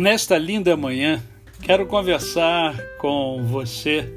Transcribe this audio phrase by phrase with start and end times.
[0.00, 1.22] Nesta linda manhã,
[1.62, 4.10] quero conversar com você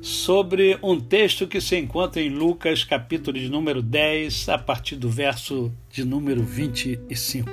[0.00, 5.10] sobre um texto que se encontra em Lucas, capítulo de número 10, a partir do
[5.10, 7.50] verso de número 25.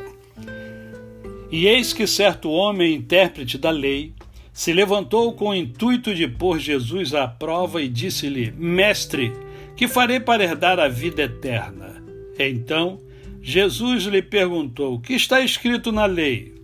[1.51, 4.13] E eis que certo homem, intérprete da lei,
[4.53, 9.33] se levantou com o intuito de pôr Jesus à prova e disse-lhe: Mestre,
[9.75, 11.99] que farei para herdar a vida eterna?
[12.37, 13.01] Então
[13.41, 16.54] Jesus lhe perguntou: Que está escrito na lei?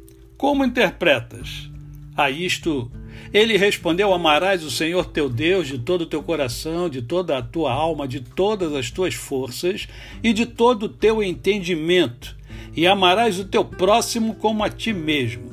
[0.42, 1.70] Como interpretas?
[2.18, 2.92] A isto
[3.32, 7.44] ele respondeu: Amarás o Senhor teu Deus de todo o teu coração, de toda a
[7.44, 9.88] tua alma, de todas as tuas forças
[10.24, 12.36] e de todo o teu entendimento,
[12.76, 15.44] e amarás o teu próximo como a ti mesmo.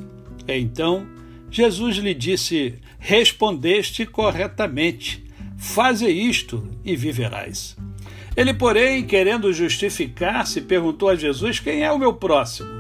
[0.48, 1.06] Então
[1.50, 5.22] Jesus lhe disse: Respondeste corretamente.
[5.58, 7.76] Faze isto e viverás.
[8.34, 12.77] Ele, porém, querendo justificar-se, perguntou a Jesus: Quem é o meu próximo?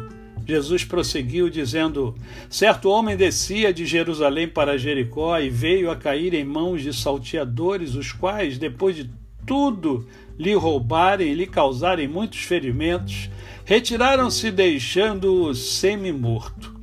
[0.50, 2.14] Jesus prosseguiu, dizendo:
[2.48, 7.94] Certo homem descia de Jerusalém para Jericó e veio a cair em mãos de salteadores,
[7.94, 9.10] os quais, depois de
[9.44, 10.06] tudo
[10.38, 13.28] lhe roubarem e lhe causarem muitos ferimentos,
[13.66, 16.74] retiraram-se, deixando-o semi-morto.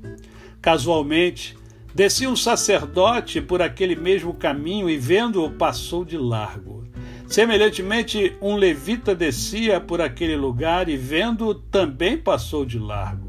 [0.61, 1.57] Casualmente,
[1.91, 6.83] descia um sacerdote por aquele mesmo caminho e, vendo-o, passou de largo.
[7.27, 13.24] Semelhantemente, um levita descia por aquele lugar e, vendo-o, também passou de largo.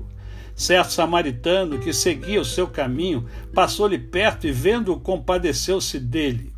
[0.57, 6.51] Certo samaritano que seguia o seu caminho passou-lhe perto e, vendo-o, compadeceu-se dele.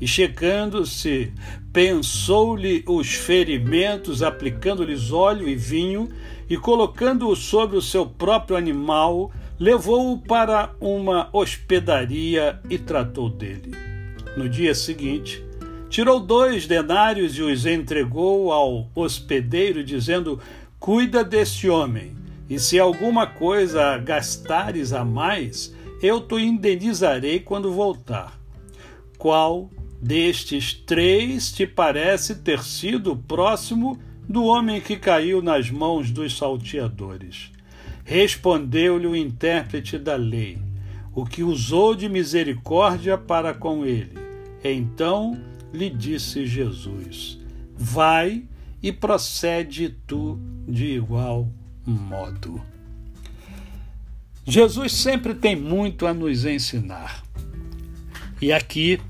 [0.00, 1.30] E, checando-se,
[1.70, 6.08] pensou-lhe os ferimentos, aplicando-lhes óleo e vinho,
[6.48, 13.72] e colocando-o sobre o seu próprio animal, levou-o para uma hospedaria e tratou dele.
[14.38, 15.44] No dia seguinte,
[15.94, 20.40] Tirou dois denários e os entregou ao hospedeiro, dizendo:
[20.80, 22.16] Cuida deste homem,
[22.48, 28.38] e se alguma coisa gastares a mais, eu te indenizarei quando voltar.
[29.16, 36.36] Qual destes três te parece ter sido próximo do homem que caiu nas mãos dos
[36.36, 37.50] salteadores?
[38.04, 40.58] Respondeu-lhe o intérprete da lei,
[41.14, 44.12] o que usou de misericórdia para com ele.
[44.62, 45.40] Então
[45.72, 47.38] lhe disse Jesus:
[47.74, 48.44] Vai
[48.82, 50.38] e procede tu
[50.68, 51.48] de igual
[51.86, 52.60] modo.
[54.46, 57.22] Jesus sempre tem muito a nos ensinar.
[58.40, 59.00] E aqui,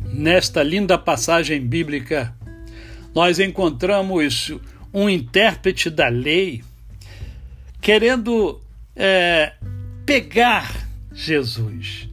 [0.00, 2.34] nesta linda passagem bíblica,
[3.14, 4.52] nós encontramos
[4.92, 6.62] um intérprete da lei
[7.80, 8.60] querendo
[8.94, 9.54] é,
[10.06, 12.08] pegar Jesus,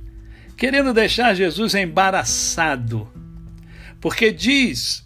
[0.56, 3.08] querendo deixar Jesus embaraçado
[4.00, 5.06] porque diz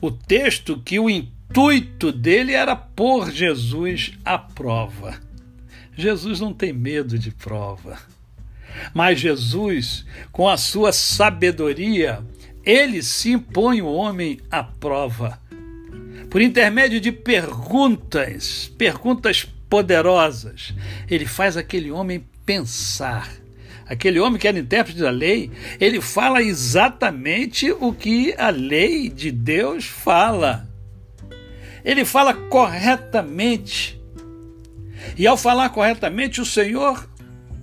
[0.00, 1.10] o texto que o
[1.48, 5.18] intuito dele era pôr Jesus à prova.
[5.96, 7.98] Jesus não tem medo de prova.
[8.94, 12.24] Mas Jesus, com a sua sabedoria,
[12.64, 15.40] ele se impõe o homem à prova.
[16.30, 20.74] Por intermédio de perguntas, perguntas poderosas,
[21.10, 23.28] ele faz aquele homem pensar
[23.88, 25.50] aquele homem que era intérprete da lei,
[25.80, 30.67] ele fala exatamente o que a lei de Deus fala.
[31.84, 34.00] Ele fala corretamente.
[35.16, 37.08] E ao falar corretamente, o Senhor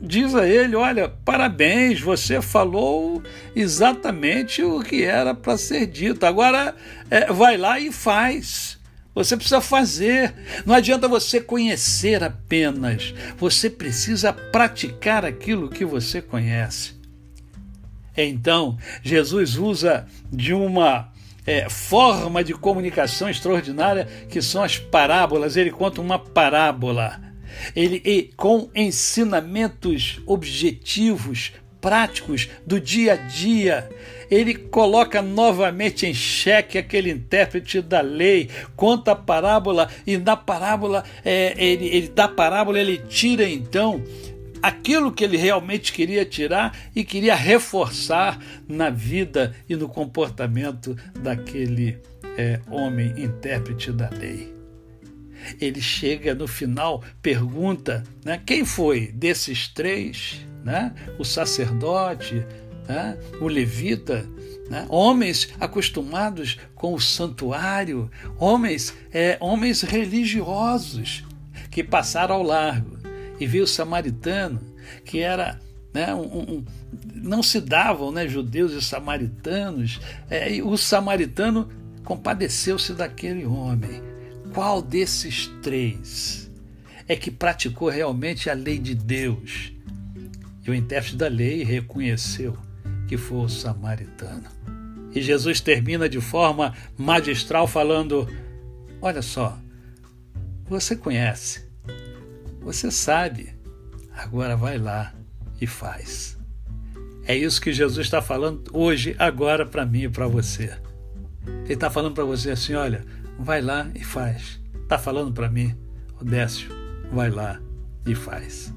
[0.01, 3.21] diz a ele: Olha, parabéns, você falou
[3.55, 6.25] exatamente o que era para ser dito.
[6.25, 6.75] Agora
[7.09, 8.77] é, vai lá e faz.
[9.13, 10.33] Você precisa fazer.
[10.65, 13.13] Não adianta você conhecer apenas.
[13.37, 16.93] Você precisa praticar aquilo que você conhece.
[18.17, 21.11] Então, Jesus usa de uma
[21.45, 25.55] é, forma de comunicação extraordinária que são as parábolas.
[25.55, 27.21] Ele conta uma parábola.
[27.75, 31.53] Ele e, com ensinamentos objetivos
[31.85, 33.87] práticos do dia a dia.
[34.31, 41.03] Ele coloca novamente em xeque aquele intérprete da lei, conta a parábola e na parábola,
[41.23, 44.03] é, ele, ele parábola ele tira então
[44.67, 51.97] aquilo que ele realmente queria tirar e queria reforçar na vida e no comportamento daquele
[52.37, 54.53] é, homem intérprete da lei.
[55.61, 60.45] Ele chega no final, pergunta: né, quem foi desses três?
[60.65, 60.91] né?
[61.19, 62.43] o sacerdote,
[62.87, 63.15] né?
[63.39, 64.27] o levita,
[64.67, 64.87] né?
[64.89, 68.09] homens acostumados com o santuário,
[68.39, 71.23] homens, é, homens religiosos
[71.69, 73.04] que passaram ao largo
[73.39, 74.61] e viu o samaritano
[75.03, 75.59] que era
[75.93, 76.65] né, um, um,
[77.15, 79.99] não se davam né, judeus e samaritanos,
[80.29, 81.69] é, e o samaritano
[82.03, 84.01] compadeceu-se daquele homem.
[84.53, 86.51] Qual desses três
[87.07, 89.73] é que praticou realmente a lei de Deus?
[90.65, 92.57] E o intérprete da lei reconheceu
[93.07, 94.49] que foi o samaritano.
[95.13, 98.27] E Jesus termina de forma magistral falando:
[99.01, 99.57] Olha só,
[100.67, 101.65] você conhece,
[102.65, 103.53] você sabe,
[104.11, 105.13] agora vai lá
[105.61, 106.35] e faz.
[107.23, 110.75] É isso que Jesus está falando hoje, agora, para mim e para você.
[111.45, 113.05] Ele está falando para você assim: olha,
[113.37, 114.59] vai lá e faz.
[114.81, 115.75] Está falando para mim,
[116.19, 116.71] Odécio,
[117.13, 117.61] vai lá
[118.03, 118.73] e faz.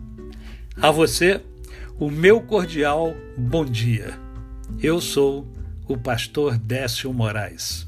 [0.76, 1.40] A você,
[1.98, 4.18] o meu cordial bom dia.
[4.82, 5.50] Eu sou
[5.86, 7.87] o pastor Décio Moraes.